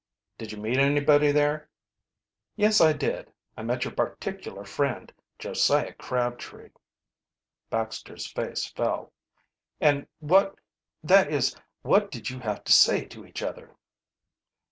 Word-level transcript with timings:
"Did 0.39 0.51
you 0.51 0.57
meet 0.57 0.77
anybody 0.79 1.31
there?" 1.31 1.69
"Yes, 2.55 2.81
I 2.81 2.91
did. 2.91 3.31
I 3.55 3.61
met 3.61 3.85
your 3.85 3.93
particular 3.93 4.63
friend, 4.65 5.13
Josiah 5.37 5.93
Crabtree." 5.93 6.71
Baxter's 7.69 8.25
face 8.25 8.65
fell. 8.71 9.13
"And 9.79 10.07
what 10.17 10.55
that 11.03 11.31
is 11.31 11.55
what 11.83 12.09
did 12.09 12.31
you 12.31 12.39
have 12.39 12.63
to 12.63 12.71
say 12.73 13.05
to 13.09 13.27
each 13.27 13.43
other?" 13.43 13.75